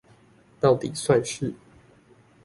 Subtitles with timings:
[0.59, 1.53] 到底算是